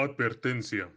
Advertencia. 0.00 0.88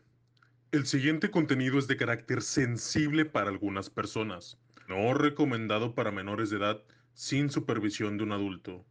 El 0.71 0.85
siguiente 0.85 1.31
contenido 1.31 1.79
es 1.79 1.87
de 1.87 1.97
carácter 1.97 2.43
sensible 2.43 3.25
para 3.25 3.49
algunas 3.49 3.89
personas. 3.89 4.59
No 4.87 5.15
recomendado 5.15 5.95
para 5.95 6.11
menores 6.11 6.51
de 6.51 6.57
edad 6.57 6.83
sin 7.15 7.49
supervisión 7.49 8.19
de 8.19 8.25
un 8.25 8.31
adulto. 8.31 8.85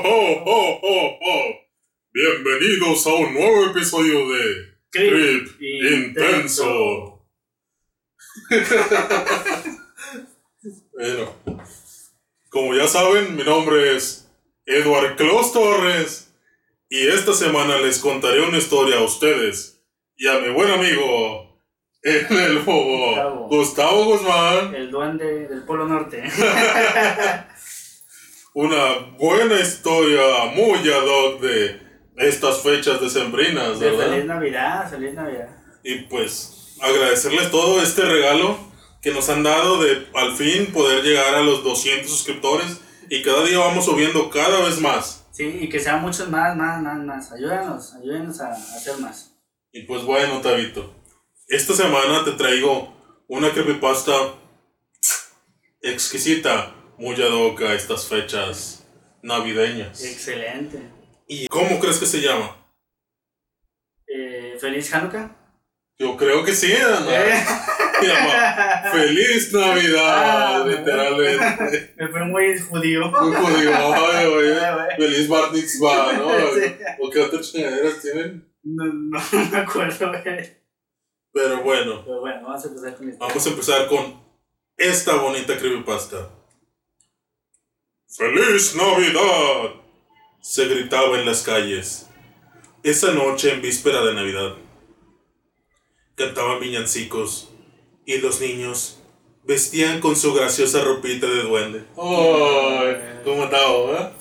¡Oh, 0.00 0.04
oh, 0.04 0.42
oh, 0.46 0.78
oh, 0.80 1.18
oh! 1.20 1.58
Bienvenidos 2.12 3.04
a 3.08 3.14
un 3.14 3.34
nuevo 3.34 3.66
episodio 3.66 4.28
de 4.28 4.78
Creep 4.90 5.56
Creep 5.56 5.60
Intenso. 5.60 7.26
bueno, 10.92 11.34
como 12.48 12.74
ya 12.74 12.86
saben, 12.86 13.34
mi 13.34 13.42
nombre 13.42 13.96
es 13.96 14.30
Edward 14.66 15.16
Clos 15.16 15.52
Torres 15.52 16.32
y 16.88 17.08
esta 17.08 17.32
semana 17.32 17.78
les 17.78 17.98
contaré 17.98 18.42
una 18.42 18.58
historia 18.58 18.98
a 18.98 19.02
ustedes 19.02 19.82
y 20.16 20.28
a 20.28 20.38
mi 20.38 20.50
buen 20.50 20.70
amigo, 20.70 21.60
el 22.02 22.60
bobo 22.60 23.08
Gustavo. 23.08 23.48
Gustavo 23.48 24.04
Guzmán. 24.04 24.76
El 24.76 24.92
duende 24.92 25.48
del 25.48 25.64
Polo 25.64 25.86
Norte. 25.86 26.22
una 28.58 29.14
buena 29.20 29.60
historia 29.60 30.46
muy 30.52 30.78
ad 30.90 31.06
hoc 31.06 31.40
de 31.40 31.80
estas 32.16 32.60
fechas 32.60 33.00
decembrinas, 33.00 33.78
De 33.78 33.88
¿verdad? 33.88 34.10
feliz 34.10 34.24
Navidad, 34.24 34.90
feliz 34.90 35.14
Navidad. 35.14 35.48
Y 35.84 35.94
pues 36.10 36.76
agradecerles 36.80 37.52
todo 37.52 37.80
este 37.80 38.02
regalo 38.02 38.58
que 39.00 39.12
nos 39.12 39.28
han 39.28 39.44
dado 39.44 39.80
de 39.80 40.08
al 40.12 40.36
fin 40.36 40.72
poder 40.72 41.04
llegar 41.04 41.36
a 41.36 41.42
los 41.42 41.62
200 41.62 42.10
suscriptores 42.10 42.80
y 43.08 43.22
cada 43.22 43.44
día 43.44 43.58
vamos 43.58 43.84
subiendo 43.84 44.28
cada 44.28 44.64
vez 44.64 44.80
más. 44.80 45.24
Sí, 45.30 45.58
y 45.60 45.68
que 45.68 45.78
sean 45.78 46.02
muchos 46.02 46.28
más, 46.28 46.56
más, 46.56 46.82
más, 46.82 46.98
más. 46.98 47.30
Ayúdanos, 47.30 47.94
ayúdenos 47.94 48.40
a, 48.40 48.48
a 48.48 48.54
hacer 48.54 48.98
más. 48.98 49.36
Y 49.70 49.82
pues 49.82 50.02
bueno, 50.02 50.40
Tabito, 50.40 50.96
esta 51.46 51.74
semana 51.74 52.24
te 52.24 52.32
traigo 52.32 52.92
una 53.28 53.52
creepypasta 53.52 54.12
exquisita, 55.80 56.74
muy 56.98 57.14
ad 57.22 57.30
hoc 57.32 57.60
a 57.62 57.74
estas 57.74 58.06
fechas 58.06 58.84
navideñas. 59.22 60.02
Excelente. 60.04 60.78
¿Y 61.26 61.46
cómo 61.48 61.78
crees 61.80 61.98
que 61.98 62.06
se 62.06 62.20
llama? 62.20 62.56
Eh, 64.06 64.56
feliz 64.60 64.92
Hanukkah. 64.94 65.34
Yo 65.98 66.16
creo 66.16 66.44
que 66.44 66.54
sí. 66.54 66.72
Eh, 66.72 66.78
Se 68.00 68.06
llama 68.06 68.90
Feliz 68.92 69.52
Navidad, 69.52 70.62
Ah, 70.62 70.64
literalmente. 70.64 71.94
Me 71.96 72.06
fue 72.08 72.24
muy 72.26 72.56
judío. 72.56 73.10
Muy 73.10 73.34
jodido, 73.34 73.72
ay, 74.14 74.26
güey. 74.28 74.54
Feliz 74.96 75.28
Bar 75.28 75.52
Mitzvah, 75.52 76.12
¿no? 76.12 76.30
Sí. 76.54 76.76
¿O 77.00 77.10
qué 77.10 77.20
otras 77.20 77.50
chingaderas 77.50 78.00
tienen? 78.00 78.48
No, 78.62 78.84
no 78.84 79.20
me 79.50 79.58
acuerdo. 79.58 80.12
Pero 81.32 81.62
bueno, 81.62 82.04
Pero 82.04 82.20
bueno, 82.20 82.42
vamos 82.46 82.64
a 82.64 82.68
empezar 82.68 82.96
con 82.96 83.08
esto. 83.10 83.26
vamos 83.26 83.46
a 83.46 83.50
empezar 83.50 83.86
con 83.88 84.22
esta 84.76 85.16
bonita 85.16 85.58
creepypasta. 85.58 86.30
¡Feliz 88.10 88.74
Navidad! 88.74 89.74
Se 90.40 90.66
gritaba 90.66 91.18
en 91.18 91.26
las 91.26 91.42
calles. 91.42 92.08
Esa 92.82 93.12
noche 93.12 93.52
en 93.52 93.60
víspera 93.60 94.02
de 94.02 94.14
Navidad. 94.14 94.54
Cantaban 96.14 96.58
villancicos 96.58 97.50
y 98.06 98.16
los 98.16 98.40
niños 98.40 99.02
vestían 99.44 100.00
con 100.00 100.16
su 100.16 100.32
graciosa 100.32 100.82
ropita 100.84 101.26
de 101.26 101.42
duende. 101.42 101.84
¡Ay! 101.98 103.20
¿Cómo 103.24 103.44
estaba, 103.44 104.00
eh? 104.00 104.12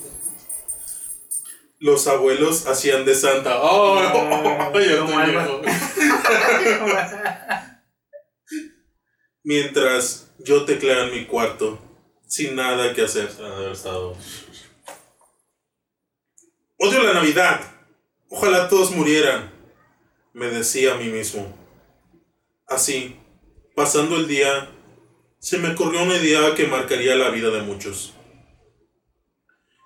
Los 1.79 2.07
abuelos 2.07 2.67
hacían 2.67 3.05
de 3.05 3.15
Santa. 3.15 3.57
¡Ay! 3.63 4.73
Mientras 9.43 10.33
yo 10.39 10.65
tecleaba 10.65 11.05
en 11.05 11.13
mi 11.13 11.25
cuarto, 11.25 11.86
sin 12.27 12.55
nada 12.55 12.93
que 12.93 13.01
hacer. 13.01 13.29
Haber 13.41 13.71
estado. 13.71 14.15
Odio 16.77 17.01
la 17.03 17.13
Navidad. 17.13 17.61
Ojalá 18.29 18.67
todos 18.69 18.91
murieran. 18.91 19.51
Me 20.33 20.47
decía 20.47 20.93
a 20.93 20.97
mí 20.97 21.05
mismo. 21.05 21.57
Así, 22.67 23.15
pasando 23.75 24.17
el 24.17 24.27
día, 24.27 24.69
se 25.39 25.57
me 25.57 25.71
ocurrió 25.71 26.03
una 26.03 26.17
idea 26.17 26.53
que 26.53 26.67
marcaría 26.67 27.15
la 27.15 27.29
vida 27.29 27.49
de 27.49 27.61
muchos. 27.61 28.13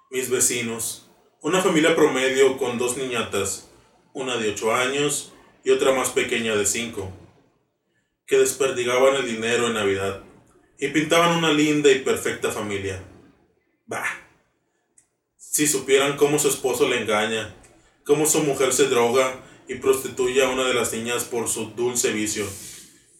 Mis 0.10 0.30
vecinos, 0.30 1.10
una 1.42 1.62
familia 1.62 1.96
promedio 1.96 2.58
con 2.58 2.78
dos 2.78 2.98
niñatas, 2.98 3.70
una 4.14 4.36
de 4.36 4.50
8 4.50 4.74
años 4.74 5.32
y 5.64 5.70
otra 5.70 5.94
más 5.94 6.10
pequeña 6.10 6.56
de 6.56 6.66
5, 6.66 7.10
que 8.26 8.38
desperdigaban 8.40 9.16
el 9.16 9.26
dinero 9.26 9.68
en 9.68 9.76
Navidad 9.76 10.22
y 10.82 10.88
pintaban 10.88 11.38
una 11.38 11.54
linda 11.54 11.92
y 11.92 12.00
perfecta 12.00 12.52
familia. 12.52 13.04
Bah, 13.86 14.04
si 15.38 15.68
supieran 15.68 16.18
cómo 16.18 16.40
su 16.40 16.48
esposo 16.48 16.90
le 16.90 17.02
engaña, 17.02 17.56
cómo 18.04 18.26
su 18.26 18.42
mujer 18.42 18.74
se 18.74 18.88
droga 18.88 19.40
y 19.68 19.76
prostituye 19.76 20.44
a 20.44 20.50
una 20.50 20.66
de 20.66 20.74
las 20.74 20.92
niñas 20.92 21.26
por 21.26 21.48
su 21.48 21.68
dulce 21.76 22.12
vicio, 22.12 22.48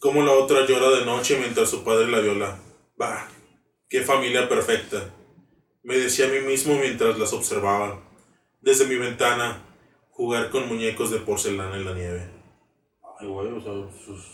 cómo 0.00 0.24
la 0.24 0.32
otra 0.32 0.66
llora 0.66 0.90
de 0.90 1.06
noche 1.06 1.38
mientras 1.38 1.70
su 1.70 1.84
padre 1.84 2.10
la 2.10 2.18
viola. 2.18 2.58
Bah, 2.96 3.28
qué 3.88 4.02
familia 4.02 4.48
perfecta, 4.48 5.14
me 5.84 5.96
decía 5.96 6.26
a 6.26 6.30
mí 6.30 6.40
mismo 6.40 6.74
mientras 6.74 7.16
las 7.16 7.32
observaba, 7.32 8.02
desde 8.60 8.86
mi 8.86 8.96
ventana, 8.96 9.62
jugar 10.10 10.50
con 10.50 10.66
muñecos 10.66 11.12
de 11.12 11.20
porcelana 11.20 11.76
en 11.76 11.84
la 11.84 11.94
nieve. 11.94 12.31
Ay, 13.22 13.28
güey, 13.28 13.48
o 13.52 13.60
sea, 13.60 13.72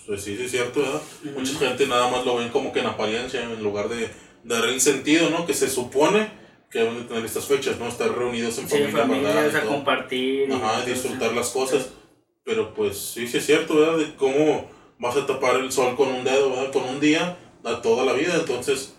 pues, 0.06 0.22
sí, 0.22 0.37
sí 0.37 0.44
es 0.44 0.50
cierto, 0.50 0.81
¿verdad? 0.81 1.00
Mucha 1.37 1.59
gente 1.59 1.87
nada 1.87 2.09
más 2.10 2.25
lo 2.25 2.37
ven 2.37 2.49
como 2.49 2.72
que 2.72 2.81
en 2.81 2.87
apariencia, 2.87 3.43
en 3.43 3.62
lugar 3.62 3.88
de 3.88 4.09
dar 4.44 4.65
el 4.65 4.81
sentido, 4.81 5.28
¿no? 5.31 5.47
Que 5.47 5.54
se 5.54 5.69
supone 5.69 6.31
que 6.71 6.78
deben 6.81 6.97
de 6.99 7.04
tener 7.04 7.25
estas 7.25 7.47
fechas, 7.47 7.78
¿no? 7.78 7.87
Estar 7.88 8.10
reunidos 8.16 8.59
en 8.59 8.69
Sí, 8.69 8.76
familia, 8.78 8.99
familias 9.03 9.34
¿verdad? 9.34 9.53
Y 9.53 9.56
a 9.56 9.60
todo. 9.62 9.71
compartir. 9.72 10.53
Ajá, 10.53 10.84
disfrutar 10.84 11.32
las 11.32 11.50
cosas. 11.50 11.91
Pero 12.44 12.72
pues 12.75 12.97
sí, 12.99 13.26
sí 13.28 13.37
es 13.38 13.47
cierto, 13.47 13.76
¿verdad? 13.76 13.99
De 13.99 14.15
cómo 14.16 14.71
vas 14.99 15.16
a 15.16 15.26
tapar 15.26 15.56
el 15.56 15.70
sol 15.70 15.94
con 15.97 16.09
un 16.09 16.25
dedo, 16.25 16.50
¿verdad? 16.50 16.72
Con 16.72 16.84
un 16.84 16.99
día, 17.00 17.37
a 17.65 17.82
toda 17.82 18.05
la 18.05 18.12
vida. 18.15 18.34
Entonces, 18.37 18.94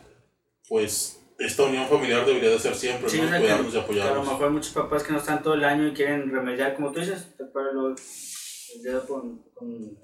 pues 0.67 1.19
esta 1.39 1.63
unión 1.63 1.88
familiar 1.88 2.25
debería 2.25 2.50
de 2.50 2.59
ser 2.59 2.75
siempre, 2.75 3.09
Sí, 3.09 3.17
¿no? 3.19 3.25
o 3.25 3.29
sea, 3.29 3.39
Cuidarnos 3.39 3.67
y 3.67 3.71
que 3.71 3.77
a 3.77 3.79
lo 3.79 3.83
apoyarnos. 3.85 4.27
mejor 4.27 4.44
hay 4.47 4.53
muchos 4.53 4.73
papás 4.73 5.03
que 5.03 5.13
no 5.13 5.19
están 5.19 5.41
todo 5.41 5.53
el 5.53 5.63
año 5.63 5.88
y 5.88 5.94
quieren 5.94 6.29
remediar, 6.31 6.75
como 6.75 6.91
tú 6.91 7.00
dices, 7.00 7.35
tapar 7.38 7.63
lo- 7.73 7.95
el 8.75 8.84
dedo 8.84 9.07
con, 9.07 9.44
con, 9.53 9.97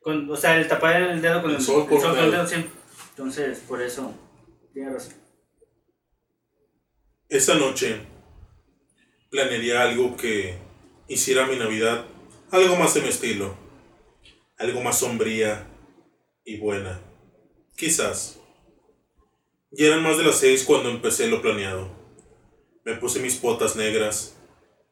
con- 0.00 0.30
O 0.30 0.36
sea, 0.36 0.56
el 0.58 0.68
tapar 0.68 1.00
el 1.02 1.20
dedo 1.22 1.42
con 1.42 1.50
El 1.52 1.60
sol 1.60 1.86
con 1.88 1.98
el 2.16 2.24
el 2.24 2.30
dedo. 2.30 2.46
sí. 2.46 2.64
Entonces, 3.10 3.60
por 3.60 3.80
eso, 3.82 4.12
tienes 4.72 4.92
razón. 4.92 5.14
Esa 7.28 7.54
noche 7.54 8.00
planearía 9.30 9.82
algo 9.82 10.16
que 10.16 10.58
hiciera 11.08 11.46
mi 11.46 11.56
Navidad 11.56 12.04
algo 12.50 12.76
más 12.76 12.94
de 12.94 13.02
mi 13.02 13.08
estilo. 13.08 13.56
Algo 14.58 14.80
más 14.80 15.00
sombría 15.00 15.66
y 16.44 16.58
buena. 16.58 17.00
Quizás. 17.76 18.38
Ya 19.72 19.86
eran 19.88 20.02
más 20.02 20.16
de 20.16 20.24
las 20.24 20.36
seis 20.36 20.64
cuando 20.64 20.88
empecé 20.90 21.26
lo 21.26 21.42
planeado. 21.42 21.90
Me 22.84 22.94
puse 22.94 23.18
mis 23.20 23.40
botas 23.42 23.74
negras, 23.76 24.36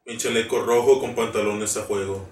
mi 0.04 0.18
chaleco 0.18 0.60
rojo 0.62 1.00
con 1.00 1.14
pantalones 1.14 1.76
a 1.76 1.82
juego 1.84 2.26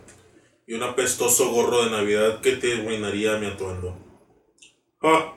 y 0.66 0.74
un 0.74 0.82
apestoso 0.82 1.50
gorro 1.50 1.84
de 1.84 1.90
Navidad 1.90 2.40
que 2.40 2.52
terminaría 2.52 3.36
mi 3.38 3.46
atuendo. 3.46 3.98
¡Ah! 5.02 5.34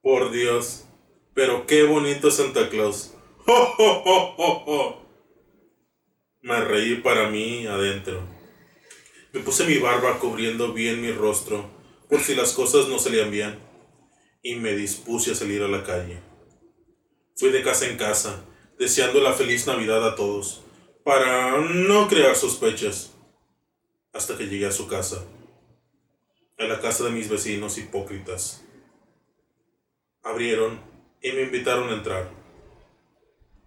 Por 0.00 0.30
Dios, 0.30 0.84
pero 1.34 1.66
qué 1.66 1.82
bonito 1.82 2.30
Santa 2.30 2.68
Claus. 2.68 3.14
¡Oh, 3.46 3.74
oh, 3.78 4.02
oh, 4.04 4.34
oh, 4.38 4.64
oh! 4.66 5.08
Me 6.40 6.60
reí 6.60 6.96
para 6.96 7.28
mí 7.28 7.66
adentro. 7.66 8.22
Me 9.32 9.40
puse 9.40 9.66
mi 9.66 9.78
barba 9.78 10.18
cubriendo 10.18 10.72
bien 10.72 11.02
mi 11.02 11.12
rostro, 11.12 11.68
por 12.08 12.20
si 12.20 12.34
las 12.34 12.52
cosas 12.52 12.88
no 12.88 12.98
salían 12.98 13.30
bien, 13.30 13.58
y 14.42 14.54
me 14.54 14.74
dispuse 14.74 15.32
a 15.32 15.34
salir 15.34 15.62
a 15.62 15.68
la 15.68 15.84
calle. 15.84 16.22
Fui 17.36 17.50
de 17.50 17.62
casa 17.62 17.86
en 17.86 17.98
casa, 17.98 18.44
deseando 18.78 19.20
la 19.20 19.34
feliz 19.34 19.66
Navidad 19.66 20.06
a 20.06 20.14
todos, 20.14 20.62
para 21.04 21.58
no 21.58 22.08
crear 22.08 22.34
sospechas, 22.36 23.17
hasta 24.12 24.36
que 24.36 24.46
llegué 24.46 24.66
a 24.66 24.72
su 24.72 24.88
casa, 24.88 25.24
a 26.58 26.64
la 26.64 26.80
casa 26.80 27.04
de 27.04 27.10
mis 27.10 27.28
vecinos 27.28 27.78
hipócritas. 27.78 28.64
Abrieron 30.22 30.80
y 31.22 31.32
me 31.32 31.42
invitaron 31.42 31.88
a 31.90 31.94
entrar. 31.94 32.30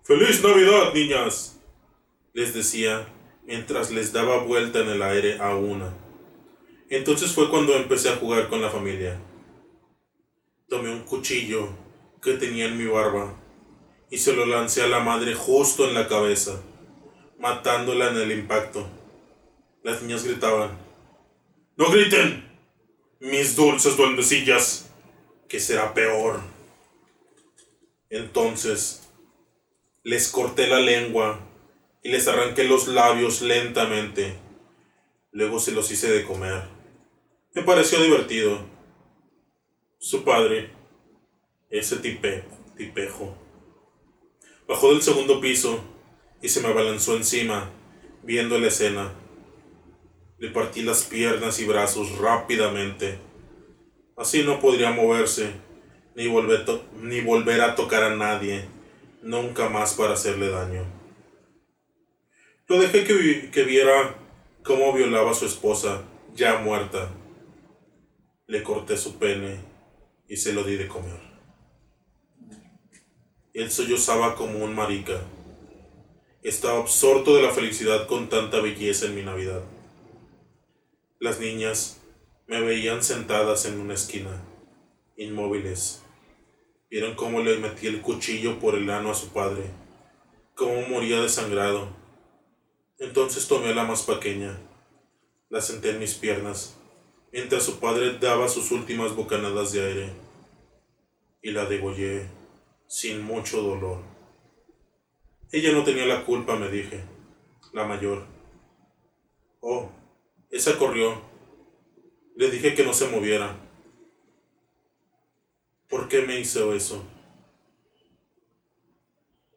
¡Feliz 0.04 0.44
Navidad, 0.44 0.94
niñas! 0.94 1.60
Les 2.34 2.54
decía 2.54 3.08
mientras 3.44 3.92
les 3.92 4.14
daba 4.14 4.44
vuelta 4.44 4.80
en 4.80 4.90
el 4.90 5.02
aire 5.02 5.40
a 5.40 5.56
una. 5.56 5.94
Entonces 6.90 7.32
fue 7.32 7.50
cuando 7.50 7.76
empecé 7.76 8.10
a 8.10 8.18
jugar 8.18 8.50
con 8.50 8.62
la 8.62 8.70
familia. 8.70 9.20
Tomé 10.68 10.90
un 10.90 11.04
cuchillo 11.04 11.70
que 12.22 12.34
tenía 12.34 12.66
en 12.66 12.78
mi 12.78 12.86
barba 12.86 13.36
y 14.10 14.18
se 14.18 14.34
lo 14.34 14.46
lancé 14.46 14.84
a 14.84 14.88
la 14.88 15.00
madre 15.00 15.34
justo 15.34 15.88
en 15.88 15.94
la 15.94 16.08
cabeza, 16.08 16.62
matándola 17.40 18.10
en 18.10 18.18
el 18.18 18.32
impacto. 18.32 18.88
Las 19.83 20.01
niñas 20.01 20.24
gritaban, 20.24 20.78
¡No 21.75 21.89
griten! 21.89 22.48
Mis 23.19 23.56
dulces 23.56 23.98
duendecillas, 23.98 24.92
que 25.48 25.60
será 25.60 25.94
peor. 25.94 26.39
Entonces, 28.10 29.10
les 30.04 30.28
corté 30.30 30.68
la 30.68 30.80
lengua 30.80 31.39
y 32.04 32.10
les 32.10 32.28
arranqué 32.28 32.66
los 32.66 32.88
labios 32.88 33.42
lentamente. 33.42 34.36
Luego 35.31 35.60
se 35.60 35.72
los 35.72 35.89
hice 35.92 36.12
de 36.12 36.24
comer. 36.24 36.63
Me 37.54 37.63
pareció 37.63 38.01
divertido. 38.01 38.63
Su 39.98 40.24
padre, 40.24 40.72
ese 41.69 41.98
tipe, 41.98 42.44
tipejo, 42.75 43.36
bajó 44.68 44.92
del 44.92 45.01
segundo 45.01 45.42
piso 45.42 45.84
y 46.42 46.50
se 46.50 46.62
me 46.62 46.69
abalanzó 46.69 47.16
encima, 47.16 47.72
viendo 48.24 48.60
la 48.60 48.68
escena. 48.68 49.13
Le 50.42 50.50
partí 50.50 50.82
las 50.82 51.04
piernas 51.04 51.60
y 51.60 51.66
brazos 51.66 52.18
rápidamente. 52.18 53.20
Así 54.18 54.42
no 54.42 54.60
podría 54.60 54.90
moverse, 54.90 55.52
ni 56.16 56.28
volver, 56.28 56.66
ni 57.00 57.22
volver 57.22 57.62
a 57.62 57.76
tocar 57.76 58.02
a 58.02 58.16
nadie, 58.16 58.66
nunca 59.22 59.70
más 59.70 59.94
para 59.94 60.14
hacerle 60.14 60.50
daño. 60.50 60.84
Lo 62.68 62.80
dejé 62.80 63.04
que, 63.04 63.52
que 63.52 63.64
viera 63.66 64.16
cómo 64.64 64.92
violaba 64.94 65.30
a 65.30 65.36
su 65.36 65.46
esposa, 65.46 66.02
ya 66.34 66.58
muerta. 66.58 67.12
Le 68.48 68.64
corté 68.64 68.98
su 68.98 69.20
pene 69.20 69.60
y 70.28 70.38
se 70.38 70.54
lo 70.54 70.64
di 70.64 70.76
de 70.76 70.88
comer. 70.88 71.20
Él 73.54 73.70
sollozaba 73.70 74.34
como 74.34 74.66
un 74.66 74.74
marica. 74.74 75.22
Estaba 76.42 76.80
absorto 76.80 77.36
de 77.36 77.44
la 77.44 77.52
felicidad 77.52 78.08
con 78.08 78.28
tanta 78.28 78.60
belleza 78.60 79.06
en 79.06 79.14
mi 79.14 79.22
Navidad. 79.22 79.62
Las 81.22 81.40
niñas 81.40 82.02
me 82.48 82.62
veían 82.62 83.04
sentadas 83.04 83.66
en 83.66 83.80
una 83.80 83.94
esquina, 83.94 84.44
inmóviles. 85.16 86.02
Vieron 86.90 87.14
cómo 87.14 87.42
le 87.42 87.60
metí 87.60 87.86
el 87.86 88.02
cuchillo 88.02 88.58
por 88.58 88.74
el 88.74 88.90
ano 88.90 89.12
a 89.12 89.14
su 89.14 89.28
padre, 89.30 89.70
cómo 90.56 90.82
moría 90.88 91.22
desangrado. 91.22 91.96
Entonces 92.98 93.48
tomé 93.48 93.70
a 93.70 93.76
la 93.76 93.84
más 93.84 94.02
pequeña, 94.02 94.60
la 95.50 95.62
senté 95.62 95.92
en 95.92 96.00
mis 96.00 96.16
piernas, 96.16 96.76
mientras 97.32 97.62
su 97.62 97.80
padre 97.80 98.18
daba 98.18 98.48
sus 98.48 98.72
últimas 98.72 99.16
bocanadas 99.16 99.74
de 99.74 99.86
aire, 99.86 100.14
y 101.44 101.52
la 101.52 101.66
degollé 101.66 102.32
sin 102.88 103.22
mucho 103.22 103.62
dolor. 103.62 104.02
Ella 105.52 105.72
no 105.72 105.84
tenía 105.84 106.08
la 106.08 106.26
culpa, 106.26 106.56
me 106.56 106.70
dije, 106.70 107.04
la 107.74 107.86
mayor. 107.86 108.26
Oh, 109.60 110.00
esa 110.51 110.77
corrió. 110.77 111.21
Le 112.36 112.51
dije 112.51 112.75
que 112.75 112.83
no 112.83 112.94
se 112.94 113.07
moviera. 113.07 113.57
¿Por 115.89 116.07
qué 116.07 116.21
me 116.21 116.39
hizo 116.39 116.74
eso? 116.74 117.03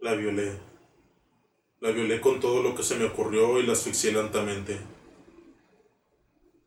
La 0.00 0.14
violé. 0.14 0.58
La 1.80 1.90
violé 1.90 2.20
con 2.20 2.40
todo 2.40 2.62
lo 2.62 2.74
que 2.74 2.82
se 2.82 2.96
me 2.96 3.04
ocurrió 3.04 3.58
y 3.58 3.64
la 3.64 3.72
asfixié 3.72 4.12
lentamente. 4.12 4.78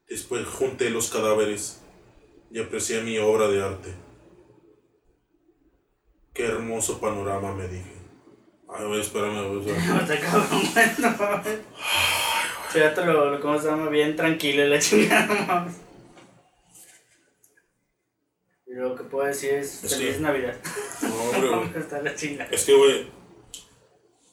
Después 0.07 0.45
junté 0.47 0.89
los 0.89 1.09
cadáveres 1.09 1.81
y 2.51 2.59
aprecié 2.59 3.01
mi 3.01 3.17
obra 3.17 3.47
de 3.49 3.61
arte. 3.61 3.93
Qué 6.33 6.45
hermoso 6.45 6.99
panorama, 6.99 7.53
me 7.53 7.67
dije. 7.67 7.97
Ay, 8.69 8.99
espérame, 8.99 9.65
cabrón, 10.21 10.61
bueno. 10.73 12.16
Fíjate 12.77 13.05
lo, 13.05 13.31
lo, 13.31 13.39
¿cómo 13.41 13.59
se 13.59 13.67
llama? 13.67 13.89
Bien 13.89 14.15
tranquilo 14.15 14.65
la 14.67 14.79
chingada. 14.79 15.67
Y 18.65 18.73
lo 18.73 18.95
que 18.95 19.03
puedo 19.03 19.27
decir 19.27 19.53
es, 19.53 19.83
Es 19.83 19.95
feliz 19.95 20.15
que- 20.17 20.21
Navidad. 20.21 20.55
No, 21.01 21.15
hombre, 21.23 21.49
güey. 21.49 21.69
Está 21.77 22.01
la 22.01 22.15
chingada. 22.15 22.49
Es 22.51 22.65
que, 22.65 22.73
güey. 22.75 23.07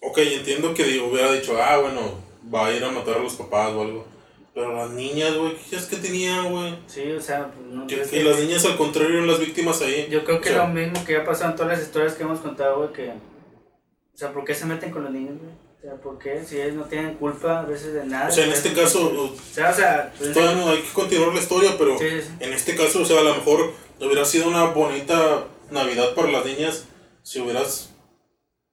Ok, 0.00 0.18
entiendo 0.18 0.74
que 0.74 0.84
digo, 0.84 1.06
hubiera 1.06 1.32
dicho, 1.32 1.56
ah, 1.62 1.78
bueno, 1.78 2.20
va 2.52 2.66
a 2.66 2.72
ir 2.72 2.84
a 2.84 2.90
matar 2.90 3.16
a 3.16 3.22
los 3.22 3.34
papás 3.34 3.72
o 3.72 3.82
algo. 3.82 4.06
Pero 4.52 4.72
las 4.76 4.90
niñas, 4.90 5.34
güey, 5.36 5.56
¿qué 5.70 5.76
es 5.76 5.86
que 5.86 5.96
tenían, 5.96 6.50
güey? 6.52 6.78
Sí, 6.86 7.10
o 7.12 7.20
sea, 7.20 7.50
pues 7.52 7.66
no 7.66 7.86
Que, 7.86 8.02
que 8.02 8.22
las 8.22 8.38
niñas 8.38 8.64
al 8.66 8.76
contrario 8.76 9.16
eran 9.16 9.26
las 9.26 9.40
víctimas 9.40 9.80
ahí. 9.82 10.06
Yo 10.10 10.24
creo 10.24 10.40
que 10.40 10.50
O 10.50 10.52
sea, 10.52 10.66
lo 10.68 10.74
mismo 10.74 11.04
que 11.04 11.14
ya 11.14 11.24
pasado 11.24 11.50
en 11.50 11.56
todas 11.56 11.72
las 11.78 11.86
historias 11.86 12.14
que 12.14 12.22
hemos 12.22 12.40
contado, 12.40 12.76
güey, 12.78 12.92
que... 12.92 13.08
O 13.10 14.16
sea, 14.16 14.32
¿por 14.32 14.44
qué 14.44 14.54
se 14.54 14.66
meten 14.66 14.90
con 14.92 15.02
los 15.04 15.12
niños, 15.12 15.38
güey? 15.40 15.63
O 15.84 15.86
sea, 15.86 15.96
¿por 16.00 16.18
qué? 16.18 16.42
Si 16.48 16.58
ellos 16.58 16.76
no 16.76 16.84
tienen 16.84 17.14
culpa 17.16 17.60
a 17.60 17.64
veces 17.66 17.92
de 17.92 18.06
nada. 18.06 18.28
O 18.28 18.32
sea, 18.32 18.44
en 18.44 18.50
güey. 18.50 18.58
este 18.58 18.72
caso, 18.72 19.06
O 19.06 19.36
sea, 19.52 19.68
o 19.68 19.74
sea... 19.74 20.14
pues, 20.16 20.32
todavía 20.32 20.56
no 20.56 20.70
hay 20.70 20.80
que 20.80 20.92
continuar 20.94 21.34
la 21.34 21.40
historia, 21.40 21.74
pero 21.76 21.98
sí, 21.98 22.22
sí. 22.22 22.28
en 22.40 22.54
este 22.54 22.74
caso, 22.74 23.02
o 23.02 23.04
sea, 23.04 23.20
a 23.20 23.22
lo 23.22 23.34
mejor 23.34 23.74
hubiera 24.00 24.24
sido 24.24 24.48
una 24.48 24.64
bonita 24.64 25.44
Navidad 25.70 26.14
para 26.14 26.30
las 26.30 26.46
niñas 26.46 26.86
si 27.22 27.38
hubieras 27.40 27.90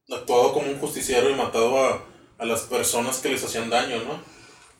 actuado 0.10 0.54
como 0.54 0.72
un 0.72 0.80
justiciero 0.80 1.30
y 1.30 1.36
matado 1.36 1.84
a, 1.84 2.06
a 2.38 2.46
las 2.46 2.62
personas 2.62 3.20
que 3.20 3.28
les 3.28 3.44
hacían 3.44 3.70
daño, 3.70 3.98
¿no? 4.06 4.22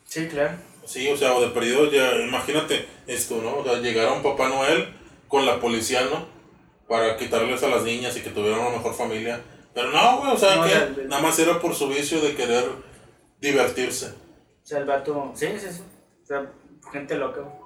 Sí, 0.06 0.26
claro. 0.28 0.56
Sí, 0.86 1.08
o 1.08 1.16
sea, 1.18 1.34
o 1.34 1.40
de 1.42 1.48
perdido 1.48 1.90
ya, 1.90 2.14
imagínate 2.16 2.86
esto, 3.06 3.42
¿no? 3.42 3.58
O 3.58 3.64
sea, 3.64 3.74
llegar 3.80 4.08
a 4.08 4.12
un 4.12 4.22
Papá 4.22 4.48
Noel 4.48 4.88
con 5.28 5.44
la 5.44 5.60
policía, 5.60 6.06
¿no? 6.10 6.26
Para 6.88 7.18
quitarles 7.18 7.62
a 7.62 7.68
las 7.68 7.82
niñas 7.82 8.16
y 8.16 8.20
que 8.22 8.30
tuvieran 8.30 8.60
una 8.60 8.76
mejor 8.78 8.94
familia. 8.94 9.42
Pero 9.74 9.90
no, 9.90 10.18
güey, 10.18 10.32
o 10.32 10.36
sea, 10.38 10.56
No, 10.56 10.64
que 10.64 10.70
ya, 10.70 10.94
ya. 10.94 11.02
nada 11.04 11.22
más 11.22 11.38
era 11.38 11.58
por 11.60 11.74
su 11.74 11.88
vicio 11.88 12.20
de 12.20 12.34
querer 12.34 12.64
divertirse. 13.40 14.08
O 14.08 14.66
sea, 14.66 14.78
el 14.78 14.84
vato... 14.84 15.32
Sí, 15.34 15.46
sí, 15.58 15.68
sí. 15.70 15.80
O 16.22 16.26
sea, 16.26 16.52
gente 16.92 17.16
loca, 17.16 17.40
güey. 17.40 17.62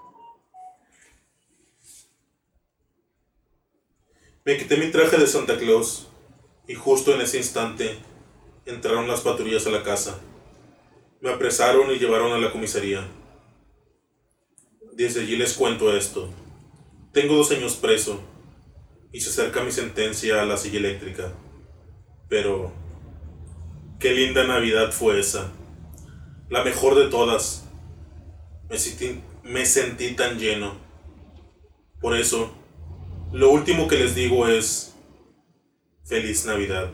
Me 4.45 4.57
quité 4.57 4.77
mi 4.77 4.91
traje 4.93 5.17
de 5.19 5.27
Santa 5.27 5.59
Claus 5.59 6.07
y 6.69 6.75
justo 6.75 7.13
en 7.15 7.21
ese 7.21 7.39
instante 7.39 7.99
entraron 8.65 9.09
las 9.09 9.21
patrullas 9.21 9.67
a 9.67 9.71
la 9.71 9.83
casa. 9.83 10.21
Me 11.21 11.31
apresaron 11.33 11.91
y 11.91 11.99
llevaron 11.99 12.33
a 12.33 12.39
la 12.39 12.53
comisaría. 12.53 13.07
Desde 14.93 15.23
allí 15.23 15.37
les 15.37 15.55
cuento 15.55 15.95
esto. 15.97 16.31
Tengo 17.13 17.35
dos 17.35 17.51
años 17.51 17.75
preso 17.77 18.21
y 19.13 19.21
se 19.21 19.31
acerca 19.31 19.65
mi 19.65 19.73
sentencia 19.73 20.41
a 20.43 20.47
la 20.47 20.57
silla 20.57 20.79
eléctrica. 20.79 21.33
Pero, 22.29 22.73
qué 24.01 24.13
linda 24.13 24.47
Navidad 24.47 24.91
fue 24.93 25.21
esa. 25.21 25.53
La 26.49 26.65
mejor 26.65 26.95
de 26.95 27.09
todas. 27.09 27.65
Me 28.69 29.65
sentí, 29.65 30.13
tan 30.17 30.39
lleno. 30.39 30.77
Por 32.01 32.17
eso, 32.17 32.53
lo 33.33 33.51
último 33.51 33.87
que 33.87 33.97
les 33.97 34.15
digo 34.15 34.49
es 34.49 34.95
feliz 36.05 36.47
Navidad. 36.47 36.93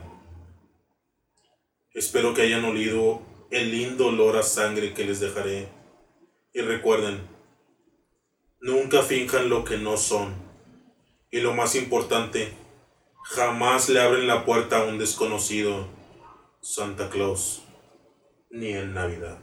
Espero 1.93 2.33
que 2.33 2.43
hayan 2.43 2.65
olido 2.65 3.21
el 3.51 3.71
lindo 3.71 4.07
olor 4.07 4.37
a 4.37 4.43
sangre 4.43 4.93
que 4.93 5.05
les 5.05 5.19
dejaré. 5.19 5.67
Y 6.53 6.61
recuerden, 6.61 7.27
nunca 8.61 9.01
finjan 9.01 9.49
lo 9.49 9.63
que 9.63 9.77
no 9.77 9.97
son. 9.97 10.35
Y 11.31 11.41
lo 11.41 11.53
más 11.53 11.75
importante, 11.75 12.53
jamás 13.23 13.89
le 13.89 13.99
abren 14.01 14.27
la 14.27 14.45
puerta 14.45 14.79
a 14.79 14.83
un 14.85 14.97
desconocido, 14.99 15.87
Santa 16.61 17.09
Claus, 17.09 17.63
ni 18.49 18.73
en 18.73 18.93
Navidad. 18.93 19.39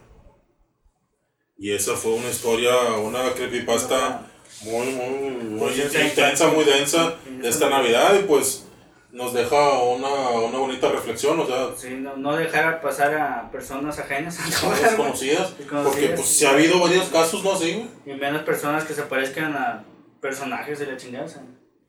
Y 1.57 1.71
esa 1.73 1.95
fue 1.95 2.13
una 2.13 2.29
historia, 2.29 2.71
una 3.03 3.31
creepypasta 3.33 4.25
muy, 4.63 4.87
muy, 4.87 5.29
muy 5.31 5.59
Pues 5.59 5.77
intensa, 5.95 6.47
muy 6.47 6.63
densa 6.65 7.15
de 7.29 7.47
esta 7.47 7.69
Navidad 7.69 8.15
y 8.19 8.23
pues 8.23 8.65
nos 9.11 9.33
deja 9.33 9.83
una, 9.83 10.07
una 10.29 10.57
bonita 10.57 10.89
reflexión, 10.89 11.39
o 11.39 11.45
sea, 11.45 11.69
Sí, 11.77 11.89
no, 11.95 12.15
no 12.15 12.35
dejar 12.35 12.81
pasar 12.81 13.13
a 13.13 13.51
personas 13.51 13.99
ajenas 13.99 14.39
a 14.39 14.67
güey. 14.67 14.81
desconocidas, 14.83 15.57
Desconocidas. 15.57 15.83
porque 15.83 16.07
pues 16.15 16.27
si 16.27 16.45
ha 16.45 16.51
habido 16.51 16.79
varios 16.79 17.09
casos, 17.09 17.43
¿no? 17.43 17.55
Güey. 17.57 17.87
Y 18.05 18.13
menos 18.13 18.43
personas 18.43 18.85
que 18.85 18.93
se 18.93 19.03
parezcan 19.03 19.53
a 19.55 19.83
personajes 20.21 20.79
de 20.79 20.85
la 20.87 20.97
chingada. 20.97 21.27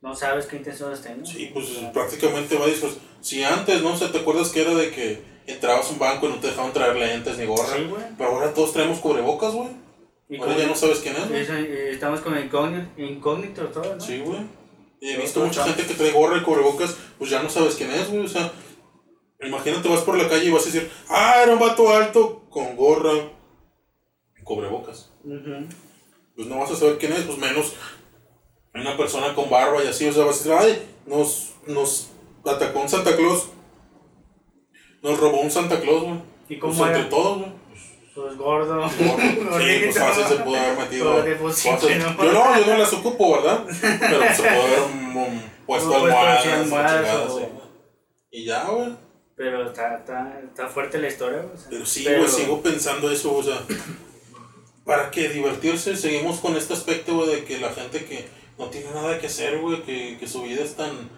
No 0.02 0.14
sabes 0.16 0.47
qué 0.47 0.56
intenciones 0.56 1.00
tienen. 1.00 1.25
Sí, 1.25 1.50
pues 1.54 1.66
prácticamente 1.92 2.56
va 2.56 2.64
pues, 2.64 2.99
si 3.21 3.42
antes, 3.44 3.82
¿no? 3.82 3.94
O 3.94 3.97
sea, 3.97 4.11
¿te 4.11 4.18
acuerdas 4.18 4.50
que 4.50 4.62
era 4.62 4.75
de 4.75 4.90
que 4.90 5.23
entrabas 5.47 5.88
a 5.88 5.92
un 5.92 5.99
banco 5.99 6.26
y 6.26 6.30
no 6.30 6.40
te 6.40 6.49
dejaban 6.49 6.73
traer 6.73 6.97
lentes 6.97 7.38
ni 7.38 7.47
gorra? 7.47 7.76
Sí, 7.76 7.85
güey. 7.85 8.02
Pero 8.18 8.30
ahora 8.30 8.52
todos 8.52 8.73
traemos 8.73 8.99
cubrebocas, 8.99 9.54
güey. 9.54 9.71
Ahora 10.40 10.56
ya 10.56 10.66
no 10.66 10.75
sabes 10.75 11.00
quién 11.00 11.14
es, 11.14 11.30
eso, 11.30 11.52
estamos 11.54 12.21
con 12.21 12.38
incógnitos, 12.38 12.88
incógnitos 12.97 13.71
todos, 13.71 13.97
¿no? 13.97 14.00
Sí, 14.00 14.18
güey. 14.21 14.40
Y 14.99 15.11
he 15.11 15.18
visto 15.18 15.44
mucha 15.44 15.64
gente 15.64 15.85
que 15.85 15.94
trae 15.94 16.11
gorra 16.11 16.38
y 16.38 16.42
cubrebocas, 16.42 16.97
pues 17.18 17.30
ya 17.30 17.42
no 17.42 17.50
sabes 17.50 17.75
quién 17.75 17.90
es, 17.90 18.09
güey. 18.09 18.25
O 18.25 18.28
sea, 18.28 18.50
imagínate, 19.42 19.88
vas 19.88 20.00
por 20.00 20.16
la 20.16 20.28
calle 20.28 20.47
y 20.47 20.50
vas 20.50 20.62
a 20.62 20.66
decir, 20.66 20.90
ah, 21.11 21.40
era 21.42 21.52
un 21.52 21.59
vato 21.59 21.92
alto 21.94 22.47
con 22.49 22.76
gorra 22.76 23.12
y 24.38 24.42
cubrebocas. 24.42 25.11
Pues 26.35 26.49
no 26.49 26.59
vas 26.59 26.71
a 26.71 26.76
saber 26.76 26.97
quién 26.99 27.12
es, 27.12 27.25
pues 27.25 27.37
menos 27.37 27.75
una 28.75 28.97
persona 28.97 29.35
con 29.35 29.50
barba 29.50 29.83
y 29.85 29.88
así. 29.88 30.07
O 30.09 30.12
sea, 30.12 30.25
vas 30.25 30.37
a 30.37 30.38
decir, 30.38 30.52
ay, 30.52 30.88
nos, 31.07 31.52
nos 31.67 32.11
atacó 32.45 32.81
un 32.81 32.88
Santa 32.88 33.17
Claus. 33.17 33.49
Nos 35.02 35.19
robó 35.19 35.41
un 35.41 35.50
Santa 35.50 35.81
Claus, 35.81 36.02
güey. 36.05 36.21
¿Y 36.49 36.59
cómo 36.59 36.75
Pues 36.76 36.91
entre 36.91 37.05
todos, 37.05 37.38
güey. 37.38 37.52
Pues 38.14 38.37
gordo. 38.37 38.88
Sí, 38.88 39.81
pues 39.85 39.99
fácil 39.99 40.25
se 40.26 40.37
pudo 40.37 40.57
haber 40.57 40.79
metido. 40.79 41.14
¿no? 41.99 42.25
Yo 42.25 42.33
no, 42.33 42.61
yo 42.61 42.67
no 42.67 42.79
las 42.79 42.93
ocupo, 42.93 43.33
¿verdad? 43.33 43.64
Pero 44.00 44.19
pues, 44.19 44.37
se 44.37 44.43
pudo 44.43 44.62
haber 44.62 45.43
puesto 45.67 45.95
almohadas, 45.95 46.47
almohadas 46.47 47.00
chingada, 47.07 47.25
o- 47.33 47.38
sí. 47.38 47.45
Y 48.31 48.45
ya, 48.47 48.64
güey. 48.64 48.93
Pero 49.35 49.67
está, 49.67 49.97
está, 49.97 50.41
está 50.47 50.69
fuerte 50.69 50.99
la 50.99 51.09
historia. 51.09 51.45
o 51.52 51.57
sea, 51.57 51.69
Pero 51.71 51.87
sí, 51.87 52.02
pero- 52.05 52.19
güey, 52.19 52.31
sigo 52.31 52.62
pensando 52.62 53.11
eso, 53.11 53.35
o 53.35 53.43
sea. 53.43 53.59
¿Para 54.85 55.11
qué 55.11 55.29
divertirse? 55.29 55.97
Seguimos 55.97 56.41
con 56.41 56.57
este 56.57 56.75
aspecto, 56.75 57.14
güey, 57.14 57.31
de 57.37 57.45
que 57.45 57.59
la 57.59 57.71
gente 57.71 58.05
que 58.05 58.26
no 58.59 58.66
tiene 58.66 58.90
nada 58.90 59.18
que 59.18 59.26
hacer, 59.26 59.59
güey, 59.59 59.82
que, 59.82 60.16
que 60.18 60.26
su 60.26 60.42
vida 60.42 60.62
es 60.62 60.76
tan, 60.76 61.11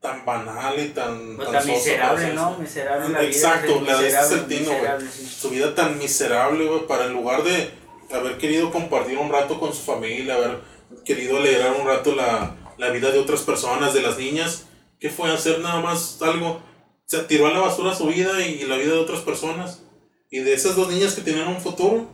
tan 0.00 0.24
banal 0.24 0.78
y 0.78 0.88
tan. 0.88 1.36
Pues 1.36 1.50
tan 1.50 1.54
tan 1.54 1.62
sosa 1.62 1.74
miserable, 1.74 2.32
¿no? 2.34 2.58
Miserable 2.58 3.08
la 3.08 3.20
vida. 3.20 3.28
Exacto, 3.28 3.80
la 3.80 4.00
de 4.00 4.10
sentido, 4.10 4.72
güey. 4.72 5.08
sí. 5.10 5.26
Su 5.26 5.50
vida 5.50 5.74
tan 5.74 5.98
miserable, 5.98 6.66
güey, 6.66 6.86
para 6.86 7.06
en 7.06 7.12
lugar 7.12 7.42
de 7.42 7.70
haber 8.10 8.38
querido 8.38 8.70
compartir 8.70 9.18
un 9.18 9.30
rato 9.30 9.58
con 9.60 9.72
su 9.72 9.82
familia, 9.82 10.34
haber 10.34 10.60
querido 11.04 11.38
alegrar 11.38 11.72
un 11.78 11.86
rato 11.86 12.14
la, 12.14 12.56
la 12.78 12.90
vida 12.90 13.10
de 13.10 13.18
otras 13.18 13.42
personas, 13.42 13.92
de 13.92 14.02
las 14.02 14.18
niñas, 14.18 14.66
¿qué 14.98 15.10
fue? 15.10 15.30
Hacer 15.30 15.60
nada 15.60 15.80
más 15.80 16.20
algo. 16.22 16.62
Se 17.04 17.18
tiró 17.20 17.46
a 17.46 17.52
la 17.52 17.60
basura 17.60 17.94
su 17.94 18.06
vida 18.06 18.46
y, 18.46 18.64
la 18.64 18.76
vida 18.76 18.92
de 18.92 18.98
otras 18.98 19.20
personas. 19.20 19.82
Y 20.30 20.40
de 20.40 20.52
esas 20.52 20.76
dos 20.76 20.88
niñas 20.88 21.14
que 21.14 21.22
tenían 21.22 21.48
un 21.48 21.60
futuro, 21.60 22.06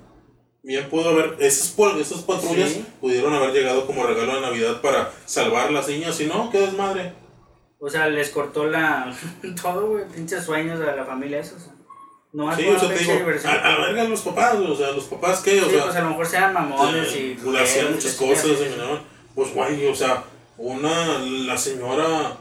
bien 0.64 0.88
pudo 0.88 1.10
haber, 1.10 1.36
esas, 1.40 1.74
esas 2.00 2.22
patrullas 2.22 2.70
Sí. 2.70 2.86
pudieron 3.00 3.32
haber 3.34 3.52
llegado 3.52 3.86
como 3.86 4.04
regalo 4.06 4.34
de 4.34 4.40
Navidad 4.40 4.80
para 4.80 5.12
salvar 5.26 5.68
a 5.68 5.70
las 5.70 5.86
niñas, 5.88 6.20
y 6.20 6.26
no, 6.26 6.50
qué 6.50 6.58
desmadre. 6.60 7.12
O 7.78 7.88
sea, 7.90 8.08
les 8.08 8.30
cortó 8.30 8.64
la. 8.66 9.14
todo, 9.62 9.88
güey. 9.88 10.04
Pinches 10.08 10.44
sueños 10.44 10.80
a 10.80 10.96
la 10.96 11.04
familia, 11.04 11.40
eso. 11.40 11.56
O 11.56 11.58
sea, 11.60 11.72
no 12.32 12.56
Sí, 12.56 12.66
o 12.66 12.78
sea, 12.78 12.88
te 12.88 12.98
digo, 12.98 13.12
a, 13.12 13.50
a 13.74 13.78
verga 13.86 14.04
los 14.04 14.22
papás, 14.22 14.54
o 14.56 14.74
sea, 14.74 14.90
los 14.92 15.04
papás 15.04 15.40
qué, 15.42 15.60
o 15.60 15.66
Sí, 15.66 15.70
sea, 15.72 15.84
pues 15.84 15.96
a 15.96 16.00
lo 16.00 16.08
mejor 16.10 16.26
sean 16.26 16.52
mamones 16.54 17.14
y. 17.14 17.18
Eh, 17.18 17.38
le 17.44 17.60
hacían 17.60 17.92
muchas 17.92 18.14
y 18.20 18.26
cosas, 18.26 18.46
y 18.46 18.70
miraban, 18.70 19.00
pues 19.34 19.54
guay, 19.54 19.86
o 19.86 19.94
sea, 19.94 20.24
una, 20.56 21.18
la 21.18 21.58
señora, 21.58 22.36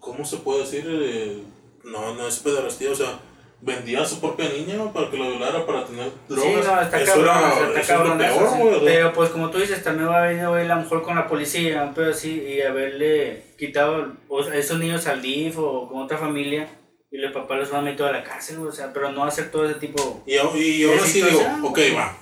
¿cómo 0.00 0.24
se 0.24 0.38
puede 0.38 0.60
decir? 0.60 0.84
Eh, 0.88 1.42
no, 1.84 2.14
no 2.14 2.26
es 2.26 2.38
pederastía, 2.40 2.90
o 2.90 2.94
sea, 2.96 3.18
vendía 3.60 4.02
a 4.02 4.06
su 4.06 4.20
propia 4.20 4.48
niña 4.48 4.92
para 4.92 5.10
que 5.10 5.16
la 5.16 5.28
violara, 5.28 5.66
para 5.66 5.84
tener 5.84 6.10
drogas. 6.28 6.44
Sí, 6.44 6.60
no, 6.64 6.80
está 6.80 7.00
eso 7.00 7.12
cabrón, 7.12 7.28
era, 7.28 7.80
está 7.80 7.94
cabrón 7.94 8.18
lo 8.18 8.24
eso, 8.24 8.38
peor, 8.38 8.74
sí. 8.74 8.80
Pero 8.84 9.12
pues 9.12 9.30
como 9.30 9.50
tú 9.50 9.58
dices, 9.58 9.82
también 9.82 10.08
va 10.08 10.24
a 10.24 10.26
venir 10.26 10.44
a 10.44 10.76
lo 10.76 10.76
mejor 10.76 11.02
con 11.02 11.16
la 11.16 11.26
policía, 11.26 11.82
un 11.82 11.94
pedo 11.94 12.10
así, 12.10 12.40
y 12.40 12.60
haberle 12.60 13.42
quitado 13.58 14.12
sea, 14.44 14.54
esos 14.54 14.78
niños 14.78 15.06
al 15.06 15.22
DIF 15.22 15.58
o 15.58 15.88
con 15.88 16.02
otra 16.02 16.18
familia, 16.18 16.68
y 17.10 17.18
los 17.18 17.32
papás 17.32 17.58
los 17.58 17.70
van 17.70 17.80
a 17.80 17.90
meter 17.90 18.06
a 18.06 18.12
la 18.12 18.22
cárcel, 18.22 18.58
o 18.58 18.70
sea, 18.70 18.92
pero 18.92 19.10
no 19.10 19.24
hacer 19.24 19.50
todo 19.50 19.68
ese 19.68 19.80
tipo... 19.80 20.22
Y, 20.26 20.34
y 20.34 20.82
de 20.82 20.94
así 20.94 21.22
digo, 21.22 21.40
ok, 21.64 21.78
va, 21.96 22.16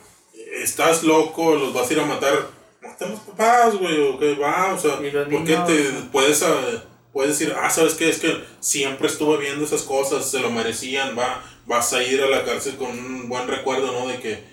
estás 0.63 1.03
loco, 1.03 1.55
los 1.55 1.75
vas 1.75 1.91
a 1.91 1.93
ir 1.93 2.01
a 2.01 2.07
matar, 2.07 2.35
mata 2.81 3.05
a 3.05 3.09
los 3.09 3.21
papás, 3.21 3.77
güey, 3.77 4.09
ok, 4.09 4.41
va, 4.41 4.73
o 4.73 4.79
sea, 4.79 4.97
¿por 4.97 5.45
qué 5.45 5.57
te 5.67 5.93
puedes, 6.11 6.43
ah, 6.43 6.83
puedes 7.17 7.39
decir, 7.39 7.55
ah, 7.59 7.71
¿sabes 7.71 7.95
qué? 7.95 8.11
Es 8.11 8.19
que 8.19 8.45
siempre 8.61 9.07
estuve 9.07 9.39
viendo 9.39 9.65
esas 9.65 9.81
cosas, 9.81 10.31
se 10.31 10.39
lo 10.39 10.51
merecían, 10.51 11.19
va, 11.19 11.43
vas 11.65 11.95
a 11.95 12.03
ir 12.03 12.21
a 12.21 12.29
la 12.29 12.45
cárcel 12.45 12.77
con 12.77 12.91
un 12.91 13.27
buen 13.27 13.49
recuerdo, 13.49 13.91
¿no? 13.91 14.07
De 14.07 14.21
que, 14.21 14.45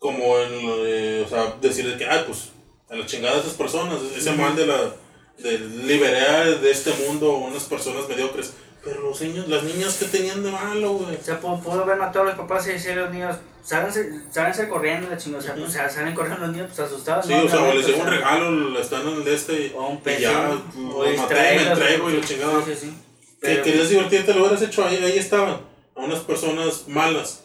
como 0.00 0.40
en, 0.40 0.66
lo 0.66 0.82
de, 0.82 1.22
o 1.22 1.28
sea, 1.28 1.56
decir 1.60 1.88
de 1.88 1.96
que, 1.96 2.04
ay, 2.04 2.24
pues, 2.26 2.48
a 2.90 2.96
la 2.96 3.06
chingada 3.06 3.36
de 3.36 3.42
esas 3.42 3.54
personas, 3.54 4.00
ese 4.16 4.32
mal 4.32 4.56
de 4.56 4.66
la, 4.66 4.92
de 5.38 5.56
liberar 5.86 6.60
de 6.60 6.68
este 6.72 6.92
mundo 7.06 7.36
unas 7.36 7.62
personas 7.62 8.08
mediocres, 8.08 8.54
pero 8.84 9.00
los 9.00 9.20
niños, 9.22 9.48
las 9.48 9.64
niñas 9.64 9.96
que 9.96 10.04
tenían 10.04 10.42
de 10.42 10.50
malo, 10.50 10.92
güey. 10.92 11.16
O 11.16 11.22
sea, 11.22 11.40
pudo, 11.40 11.58
pudo 11.60 11.82
haber 11.82 11.96
matado 11.96 12.26
a 12.26 12.28
los 12.28 12.36
papás 12.36 12.66
y 12.66 12.72
decirle 12.72 13.00
a 13.00 13.04
los 13.04 13.14
niños, 13.14 13.36
sálense 13.62 14.68
corriendo, 14.68 15.08
la 15.08 15.16
chingada, 15.16 15.42
o 15.42 15.42
sea, 15.42 15.68
sea, 15.68 15.88
salen 15.88 16.14
corriendo 16.14 16.40
los 16.46 16.54
niños, 16.54 16.68
pues 16.68 16.80
asustados. 16.80 17.24
Sí, 17.24 17.32
¿no? 17.32 17.44
o 17.44 17.48
sea, 17.48 17.62
o 17.62 17.72
les 17.72 17.86
llevo 17.86 18.02
un 18.02 18.08
regalo, 18.08 18.78
están 18.78 19.08
en 19.08 19.14
el 19.14 19.24
de 19.24 19.34
este 19.34 19.52
y, 19.54 19.72
O 19.74 19.86
un 19.88 19.96
y 19.96 20.00
peso, 20.00 20.20
ya, 20.20 20.50
o 20.50 21.04
lo 21.04 21.16
maté, 21.16 21.34
me 21.34 21.66
entrego 21.68 22.10
y 22.10 22.12
lo 22.12 22.20
chingado. 22.20 22.64
Sí, 22.64 22.74
sí, 22.74 22.86
sí. 22.86 22.98
Que 23.40 23.62
querías 23.62 23.88
divertirte, 23.88 24.34
lo 24.34 24.42
hubieras 24.42 24.62
hecho 24.62 24.84
ahí, 24.84 24.96
ahí 24.96 25.18
estaban, 25.18 25.60
a 25.96 26.00
unas 26.00 26.20
personas 26.20 26.86
malas. 26.86 27.44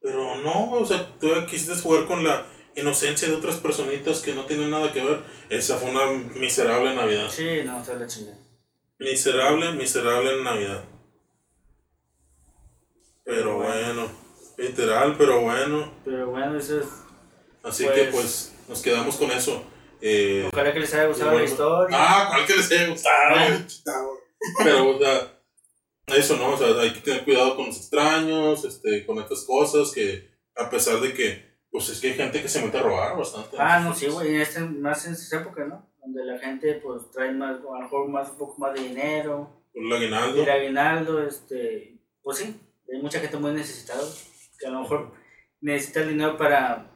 Pero 0.00 0.36
no, 0.36 0.70
o 0.70 0.86
sea, 0.86 1.08
tú 1.18 1.28
quisiste 1.50 1.74
jugar 1.82 2.06
con 2.06 2.22
la 2.22 2.46
inocencia 2.76 3.26
de 3.26 3.34
otras 3.34 3.56
personitas 3.56 4.20
que 4.20 4.34
no 4.34 4.44
tienen 4.44 4.70
nada 4.70 4.92
que 4.92 5.02
ver. 5.02 5.20
Esa 5.48 5.76
fue 5.76 5.90
una 5.90 6.06
miserable 6.34 6.94
Navidad. 6.94 7.28
Sí, 7.28 7.62
no, 7.64 7.80
está 7.80 7.94
la 7.94 8.06
chingada. 8.06 8.45
Miserable, 8.98 9.72
miserable 9.72 10.42
Navidad. 10.42 10.84
Pero 13.24 13.56
bueno, 13.58 14.08
literal, 14.56 15.16
pero 15.18 15.40
bueno. 15.40 15.92
Pero 16.04 16.30
bueno, 16.30 16.56
eso 16.58 16.80
es... 16.80 16.86
Así 17.62 17.84
Pues- 17.84 17.94
que 17.96 18.04
pues 18.12 18.54
nos 18.68 18.82
quedamos 18.82 19.16
con 19.16 19.30
eso. 19.32 19.64
Eh, 20.00 20.48
Ojalá 20.52 20.72
que 20.72 20.80
les 20.80 20.94
haya 20.94 21.06
gustado 21.06 21.30
Bueno. 21.32 21.44
la 21.44 21.50
historia. 21.50 21.96
Ah, 21.98 22.26
cuál 22.30 22.46
que 22.46 22.56
les 22.56 22.70
haya 22.70 22.88
gustado. 22.88 24.18
Pero, 24.62 24.90
o 24.90 24.98
sea, 24.98 25.32
eso 26.16 26.36
no, 26.36 26.50
o 26.50 26.56
sea, 26.58 26.68
hay 26.80 26.92
que 26.92 27.00
tener 27.00 27.24
cuidado 27.24 27.56
con 27.56 27.66
los 27.66 27.76
extraños, 27.78 28.64
este, 28.64 29.04
con 29.04 29.18
estas 29.18 29.42
cosas 29.44 29.90
que, 29.92 30.30
a 30.54 30.70
pesar 30.70 31.00
de 31.00 31.12
que, 31.12 31.56
pues 31.70 31.88
es 31.88 32.00
que 32.00 32.08
hay 32.08 32.14
gente 32.14 32.40
que 32.40 32.48
se 32.48 32.62
mete 32.62 32.78
a 32.78 32.82
robar 32.82 33.16
bastante. 33.16 33.56
Ah, 33.58 33.80
no, 33.80 33.94
sí, 33.94 34.06
güey, 34.06 34.36
en 34.36 34.40
este, 34.42 34.60
más 34.60 35.04
en 35.06 35.14
esta 35.14 35.38
época, 35.40 35.64
¿no? 35.64 35.90
Donde 36.06 36.24
la 36.24 36.38
gente, 36.38 36.74
pues, 36.74 37.10
trae 37.10 37.32
más, 37.32 37.56
a 37.56 37.62
lo 37.62 37.80
mejor 37.80 38.08
más, 38.08 38.30
un 38.30 38.38
poco 38.38 38.58
más 38.58 38.74
de 38.74 38.80
dinero, 38.82 39.50
El 39.74 39.92
aguinaldo. 39.92 40.40
el 40.42 40.48
aguinaldo, 40.50 41.22
este, 41.26 41.98
pues 42.22 42.38
sí, 42.38 42.54
hay 42.92 43.02
mucha 43.02 43.18
gente 43.18 43.36
muy 43.38 43.50
necesitada, 43.52 44.02
que 44.58 44.66
a 44.66 44.70
lo 44.70 44.82
mejor 44.82 45.12
necesita 45.60 46.00
el 46.02 46.10
dinero 46.10 46.36
para 46.38 46.92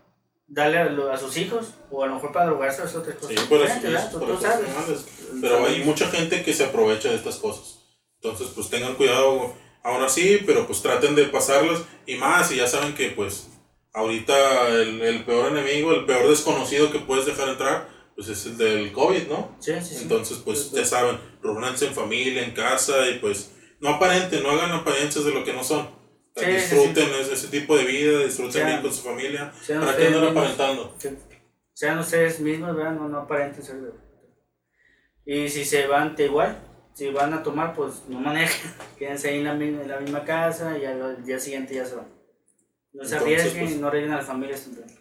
darle 0.46 0.78
a, 0.78 1.12
a 1.12 1.16
sus 1.18 1.36
hijos, 1.36 1.74
o 1.90 2.04
a 2.04 2.06
lo 2.06 2.14
mejor 2.14 2.30
para 2.32 2.46
drogarse 2.46 2.82
a 2.82 2.84
las 2.84 2.94
otras 2.94 3.16
Sí, 3.20 3.34
cosas. 3.34 3.72
sus- 3.74 3.82
¿verdad? 3.82 4.10
Tú- 4.12 4.18
para 4.20 4.30
tú 4.32 4.38
sus 4.38 4.46
sabes. 4.46 4.66
animales. 4.68 5.06
Pero 5.40 5.64
hay 5.66 5.82
mucha 5.84 6.06
gente 6.08 6.42
que 6.44 6.54
se 6.54 6.64
aprovecha 6.66 7.08
de 7.10 7.16
estas 7.16 7.36
cosas. 7.36 7.80
Entonces, 8.22 8.48
pues 8.54 8.70
tengan 8.70 8.94
cuidado 8.94 9.54
aún 9.82 10.02
así, 10.04 10.40
pero 10.46 10.66
pues 10.66 10.82
traten 10.82 11.14
de 11.16 11.24
pasarlas 11.24 11.82
y 12.06 12.14
más, 12.16 12.52
y 12.52 12.56
ya 12.56 12.66
saben 12.68 12.94
que 12.94 13.10
pues 13.10 13.48
ahorita 13.92 14.68
el, 14.68 15.00
el 15.02 15.24
peor 15.24 15.50
enemigo, 15.56 15.92
el 15.92 16.04
peor 16.06 16.28
desconocido 16.28 16.92
que 16.92 16.98
puedes 17.00 17.26
dejar 17.26 17.48
entrar, 17.48 17.88
pues 18.20 18.28
es 18.38 18.44
el 18.44 18.58
del 18.58 18.92
COVID, 18.92 19.28
¿no? 19.28 19.56
Sí, 19.60 19.72
sí, 19.80 19.94
sí. 19.94 20.02
Entonces, 20.02 20.38
pues 20.44 20.72
ya 20.72 20.84
saben, 20.84 21.18
reúnanse 21.42 21.86
en 21.86 21.94
familia, 21.94 22.44
en 22.44 22.50
casa 22.50 23.08
y 23.08 23.18
pues 23.18 23.50
no 23.80 23.88
aparenten, 23.88 24.42
no 24.42 24.50
hagan 24.50 24.72
apariencias 24.72 25.24
de 25.24 25.32
lo 25.32 25.42
que 25.42 25.54
no 25.54 25.64
son. 25.64 25.88
Sí, 26.36 26.44
disfruten 26.44 27.08
ese, 27.18 27.32
ese 27.32 27.48
tipo 27.48 27.74
de 27.78 27.84
vida, 27.84 28.18
disfruten 28.22 28.52
Sean- 28.52 28.66
bien 28.68 28.82
con 28.82 28.92
su 28.92 29.02
familia. 29.02 29.50
¿Para 29.66 29.92
andan 29.92 30.10
mismos. 30.12 30.30
aparentando? 30.32 30.96
Que 31.00 31.14
sean 31.72 31.98
ustedes 31.98 32.40
mismos, 32.40 32.76
¿verdad? 32.76 32.92
No, 32.92 33.08
no 33.08 33.20
aparenten 33.20 33.62
ser. 33.62 33.76
de- 33.80 33.92
Y 35.24 35.48
si 35.48 35.64
se 35.64 35.86
van, 35.86 36.14
te 36.14 36.26
igual. 36.26 36.58
Si 36.92 37.08
van 37.08 37.32
a 37.32 37.42
tomar, 37.42 37.74
pues 37.74 38.02
no 38.08 38.20
manejen. 38.20 38.70
Quédense 38.98 39.30
ahí 39.30 39.38
en 39.38 39.44
la, 39.44 39.54
misma, 39.54 39.80
en 39.82 39.88
la 39.88 39.98
misma 39.98 40.24
casa 40.24 40.76
y 40.76 40.84
al 40.84 41.24
día 41.24 41.40
siguiente 41.40 41.74
ya 41.74 41.86
se 41.86 41.94
van. 41.96 42.08
No 42.92 43.02
se 43.02 43.16
arriesguen 43.16 43.64
pues- 43.64 43.76
y 43.76 43.80
no 43.80 43.90
reguen 43.90 44.12
a 44.12 44.16
las 44.18 44.26
familias 44.26 44.62
temprano. 44.64 44.92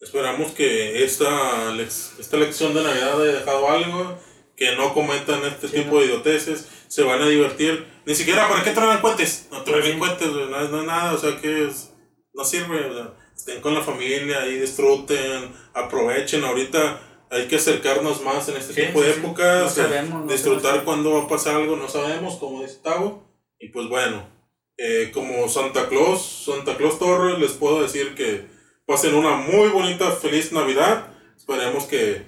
Esperamos 0.00 0.52
que 0.52 1.04
esta, 1.04 1.74
esta 2.18 2.36
lección 2.36 2.74
de 2.74 2.82
Navidad 2.82 3.20
haya 3.22 3.32
dejado 3.38 3.68
algo, 3.70 4.18
que 4.54 4.76
no 4.76 4.92
cometan 4.92 5.42
este 5.44 5.68
Sí, 5.68 5.76
tipo 5.76 5.94
¿no? 5.94 6.00
de 6.00 6.06
idioteces, 6.06 6.68
se 6.88 7.02
van 7.02 7.22
a 7.22 7.28
divertir. 7.28 7.86
Ni 8.04 8.14
siquiera, 8.14 8.48
¿para 8.48 8.62
qué 8.62 8.70
traen 8.72 9.00
cohetes? 9.00 9.48
No 9.50 9.62
traen 9.62 9.94
Sí. 9.94 9.98
cohetes, 9.98 10.28
no, 10.28 10.60
es- 10.62 10.70
no 10.70 10.82
nada, 10.82 11.14
o 11.14 11.18
sea, 11.18 11.40
que 11.40 11.66
es, 11.66 11.92
no 12.34 12.44
sirve. 12.44 12.86
o 12.86 12.94
sea, 12.94 13.14
estén 13.34 13.60
con 13.62 13.74
la 13.74 13.82
familia, 13.82 14.42
ahí 14.42 14.58
disfruten, 14.58 15.54
aprovechen. 15.74 16.44
Ahorita 16.44 17.00
hay 17.30 17.46
que 17.48 17.56
acercarnos 17.56 18.22
más 18.22 18.48
en 18.50 18.56
este 18.58 18.74
Sí, 18.74 18.82
tipo 18.86 19.00
de 19.02 19.10
épocas, 19.12 19.60
No 19.62 19.66
o 19.66 19.88
sea, 19.88 20.02
disfrutar 20.28 20.84
cuando 20.84 21.12
va 21.12 21.22
a 21.24 21.28
pasar 21.28 21.56
algo, 21.56 21.76
no 21.76 21.88
sabemos, 21.88 22.36
como 22.36 22.62
dice 22.62 22.80
Tavo. 22.82 23.26
Y 23.58 23.70
pues 23.70 23.88
bueno, 23.88 24.28
eh, 24.76 25.10
como 25.12 25.48
Santa 25.48 25.88
Claus, 25.88 26.44
Santa 26.46 26.76
Claus 26.76 26.98
Torres, 26.98 27.38
les 27.38 27.52
puedo 27.52 27.80
decir 27.82 28.14
que 28.14 28.44
pasen 28.86 29.14
una 29.14 29.36
muy 29.36 29.68
bonita, 29.68 30.10
feliz 30.12 30.52
Navidad. 30.52 31.08
Esperemos 31.36 31.84
que 31.84 32.22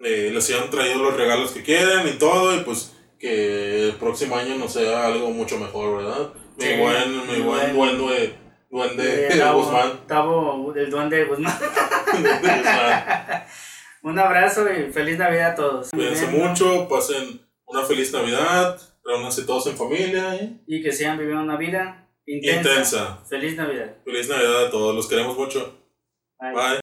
eh, 0.00 0.30
les 0.32 0.50
hayan 0.50 0.70
traído 0.70 1.02
los 1.02 1.16
regalos 1.16 1.50
que 1.50 1.62
quieren 1.62 2.06
y 2.08 2.12
todo, 2.18 2.54
y 2.54 2.60
pues 2.60 2.92
que 3.18 3.88
el 3.88 3.94
próximo 3.96 4.36
año 4.36 4.56
nos 4.56 4.72
sea 4.72 5.06
algo 5.06 5.30
mucho 5.30 5.58
mejor, 5.58 5.98
¿verdad? 5.98 6.32
Mi 6.56 6.76
buen, 6.78 7.26
mi 7.26 7.40
buen 7.40 7.76
buen. 7.76 7.98
duende, 7.98 8.34
duende 8.70 9.28
Eh, 9.28 9.42
Guzmán. 9.52 10.06
Tavo, 10.06 10.72
el 10.74 10.90
duende 10.90 11.16
de 11.18 11.24
Guzmán. 11.24 11.58
Un 14.02 14.18
abrazo 14.18 14.66
y 14.70 14.92
feliz 14.92 15.18
Navidad 15.18 15.52
a 15.52 15.54
todos. 15.54 15.90
Cuídense 15.90 16.26
mucho, 16.26 16.86
pasen 16.88 17.40
una 17.64 17.82
feliz 17.82 18.12
Navidad, 18.12 18.78
reúnanse 19.02 19.44
todos 19.44 19.66
en 19.66 19.76
familia. 19.76 20.36
¿eh? 20.36 20.60
Y 20.66 20.82
que 20.82 20.92
sigan 20.92 21.18
viviendo 21.18 21.42
una 21.42 21.56
vida 21.56 22.08
intensa. 22.26 22.70
Intensa. 22.70 23.18
Feliz 23.28 23.56
Navidad. 23.56 23.96
Feliz 24.04 24.28
Navidad 24.28 24.66
a 24.66 24.70
todos, 24.70 24.94
los 24.94 25.08
queremos 25.08 25.36
mucho. 25.38 25.83
Bye. 26.40 26.52
Bye. 26.54 26.80